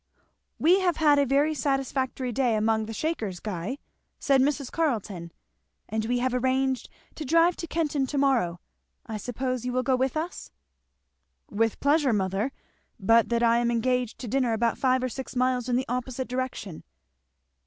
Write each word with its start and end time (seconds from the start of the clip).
"We 0.57 0.79
have 0.79 0.95
had 0.97 1.19
a 1.19 1.27
very 1.27 1.53
satisfactory 1.53 2.31
day 2.31 2.55
among 2.55 2.87
the 2.87 2.91
Shakers, 2.93 3.39
Guy," 3.39 3.77
said 4.17 4.41
Mrs. 4.41 4.71
Carleton; 4.71 5.31
"and 5.87 6.05
we 6.05 6.17
have 6.17 6.33
arranged 6.33 6.89
to 7.13 7.23
drive 7.23 7.55
to 7.57 7.67
Kenton 7.67 8.07
to 8.07 8.17
morrow 8.17 8.59
I 9.05 9.17
suppose 9.17 9.63
you 9.63 9.71
will 9.71 9.83
go 9.83 9.95
with 9.95 10.17
us?" 10.17 10.49
"With 11.51 11.79
pleasure, 11.79 12.13
mother, 12.13 12.51
but 12.99 13.29
that 13.29 13.43
I 13.43 13.59
am 13.59 13.69
engaged 13.69 14.17
to 14.21 14.27
dinner 14.27 14.53
about 14.53 14.79
five 14.79 15.03
or 15.03 15.09
six 15.09 15.35
miles 15.35 15.69
in 15.69 15.75
the 15.75 15.85
opposite 15.87 16.27
direction." 16.27 16.83